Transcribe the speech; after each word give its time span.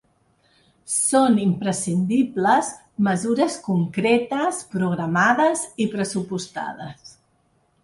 Són 0.93 1.35
imprescindibles 1.43 2.71
mesures 3.09 3.59
concretes, 3.69 4.65
programades 4.75 5.69
i 5.87 5.91
pressupostades. 5.95 7.17